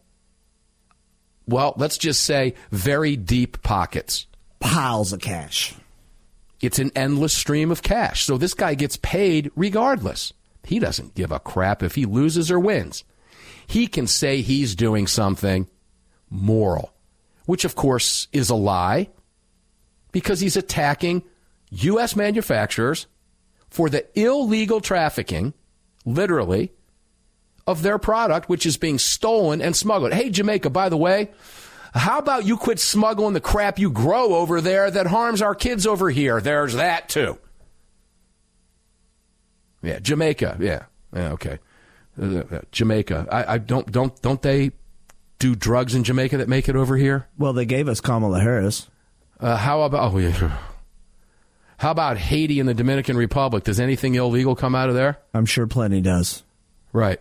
[1.47, 4.27] well, let's just say very deep pockets.
[4.61, 5.75] Piles of cash.
[6.61, 8.25] It's an endless stream of cash.
[8.25, 10.33] So this guy gets paid regardless.
[10.65, 13.05] He doesn't give a crap if he loses or wins.
[13.67, 15.69] He can say he's doing something
[16.31, 16.93] moral,
[17.47, 19.09] which of course is a lie
[20.13, 21.23] because he's attacking
[21.85, 22.17] U.S.
[22.17, 23.07] manufacturers
[23.69, 25.55] for the illegal trafficking,
[26.05, 26.73] literally,
[27.67, 30.13] of their product, which is being stolen and smuggled.
[30.13, 31.31] Hey, Jamaica, by the way,
[31.93, 35.87] how about you quit smuggling the crap you grow over there that harms our kids
[35.87, 36.41] over here?
[36.41, 37.39] There's that too.
[39.83, 40.57] Yeah, Jamaica.
[40.61, 41.33] Yeah, yeah.
[41.33, 41.59] Okay,
[42.21, 43.27] uh, uh Jamaica.
[43.31, 44.73] I, I don't don't don't they
[45.39, 47.29] do drugs in Jamaica that make it over here?
[47.39, 48.89] Well, they gave us Kamala Harris.
[49.39, 50.13] Uh, how about?
[50.13, 50.59] Oh yeah.
[51.79, 53.65] How about Haiti and the Dominican Republic?
[53.65, 55.19] Does anything illegal come out of there?
[55.35, 56.43] I'm sure plenty does.
[56.93, 57.21] Right.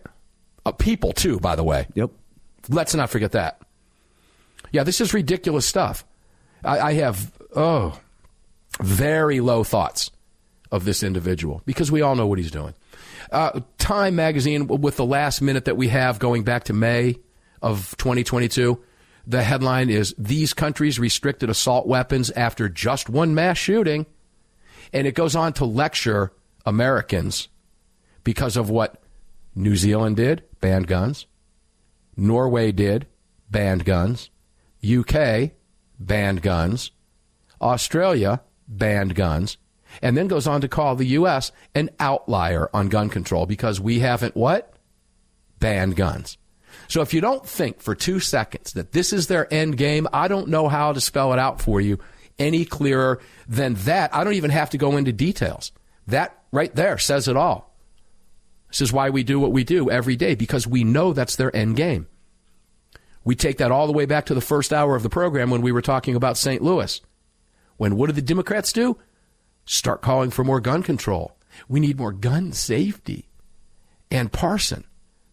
[0.65, 1.87] Uh, people, too, by the way.
[1.93, 2.11] Yep.
[2.69, 3.61] Let's not forget that.
[4.71, 6.05] Yeah, this is ridiculous stuff.
[6.63, 7.99] I, I have, oh,
[8.81, 10.11] very low thoughts
[10.71, 12.73] of this individual because we all know what he's doing.
[13.31, 17.17] Uh, Time magazine, with the last minute that we have going back to May
[17.61, 18.81] of 2022,
[19.27, 24.05] the headline is These countries restricted assault weapons after just one mass shooting.
[24.93, 26.31] And it goes on to lecture
[26.65, 27.47] Americans
[28.23, 29.01] because of what
[29.55, 31.27] New Zealand did, banned guns.
[32.17, 33.07] Norway did,
[33.49, 34.29] banned guns.
[34.85, 35.51] UK
[35.99, 36.91] banned guns.
[37.61, 39.57] Australia banned guns.
[40.01, 41.51] And then goes on to call the U.S.
[41.73, 44.73] an outlier on gun control because we haven't what?
[45.59, 46.37] Banned guns.
[46.89, 50.27] So if you don't think for two seconds that this is their end game, I
[50.27, 51.99] don't know how to spell it out for you
[52.39, 54.13] any clearer than that.
[54.13, 55.71] I don't even have to go into details.
[56.07, 57.75] That right there says it all.
[58.69, 61.55] This is why we do what we do every day because we know that's their
[61.55, 62.07] end game.
[63.23, 65.61] We take that all the way back to the first hour of the program when
[65.61, 66.61] we were talking about St.
[66.61, 67.01] Louis.
[67.77, 68.97] When what did the Democrats do?
[69.65, 71.37] Start calling for more gun control.
[71.67, 73.29] We need more gun safety.
[74.11, 74.83] And Parson,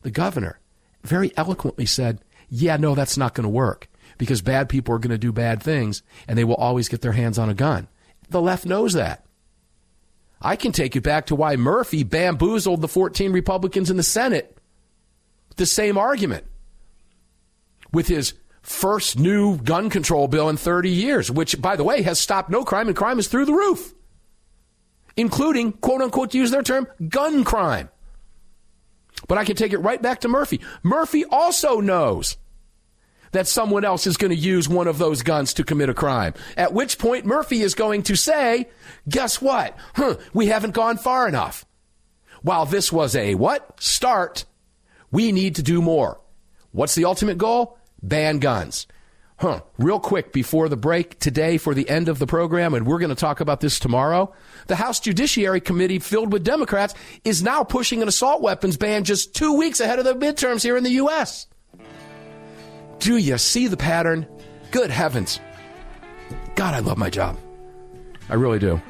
[0.02, 0.60] the governor,
[1.02, 3.88] very eloquently said, Yeah, no, that's not going to work
[4.22, 7.10] because bad people are going to do bad things and they will always get their
[7.10, 7.88] hands on a gun.
[8.30, 9.26] The left knows that.
[10.40, 14.56] I can take you back to why Murphy bamboozled the 14 Republicans in the Senate.
[15.56, 16.44] The same argument
[17.92, 22.20] with his first new gun control bill in 30 years, which, by the way, has
[22.20, 23.92] stopped no crime and crime is through the roof,
[25.16, 27.88] including, quote unquote, to use their term, gun crime.
[29.26, 30.60] But I can take it right back to Murphy.
[30.84, 32.36] Murphy also knows
[33.32, 36.34] that someone else is going to use one of those guns to commit a crime.
[36.56, 38.68] At which point Murphy is going to say,
[39.08, 39.76] guess what?
[39.94, 41.64] Huh, we haven't gone far enough.
[42.42, 43.80] While this was a what?
[43.80, 44.44] Start.
[45.10, 46.20] We need to do more.
[46.72, 47.78] What's the ultimate goal?
[48.02, 48.86] Ban guns.
[49.38, 49.60] Huh.
[49.76, 53.08] Real quick before the break today for the end of the program, and we're going
[53.08, 54.32] to talk about this tomorrow.
[54.68, 59.34] The House Judiciary Committee, filled with Democrats, is now pushing an assault weapons ban just
[59.34, 61.48] two weeks ahead of the midterms here in the U.S.
[63.02, 64.28] Do you see the pattern?
[64.70, 65.40] Good heavens.
[66.54, 67.36] God, I love my job.
[68.28, 68.80] I really do.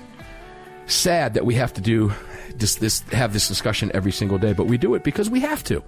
[0.85, 2.13] Sad that we have to do
[2.55, 5.65] this, this have this discussion every single day, but we do it because we have
[5.65, 5.83] to.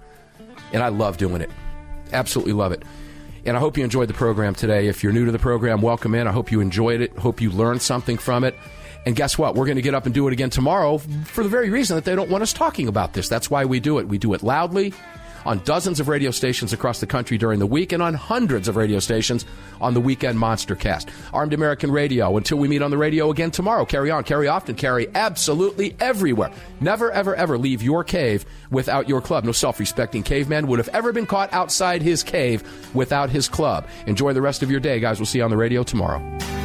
[0.73, 1.51] And I love doing it.
[2.13, 2.81] Absolutely love it.
[3.45, 4.87] And I hope you enjoyed the program today.
[4.87, 6.25] If you're new to the program, welcome in.
[6.27, 7.15] I hope you enjoyed it.
[7.15, 8.55] Hope you learned something from it.
[9.05, 9.53] And guess what?
[9.53, 12.05] We're going to get up and do it again tomorrow for the very reason that
[12.05, 13.29] they don't want us talking about this.
[13.29, 14.07] That's why we do it.
[14.07, 14.95] We do it loudly
[15.45, 18.75] on dozens of radio stations across the country during the week and on hundreds of
[18.75, 19.45] radio stations
[19.79, 21.09] on the weekend Monster Cast.
[21.33, 22.37] Armed American Radio.
[22.37, 26.51] Until we meet on the radio again tomorrow, carry on, carry often, carry absolutely everywhere.
[26.79, 29.43] Never, ever, ever leave your cave without your club.
[29.43, 33.87] No self respecting caveman would have ever been caught outside his cave without his club.
[34.07, 35.19] Enjoy the rest of your day, guys.
[35.19, 36.64] We'll see you on the radio tomorrow.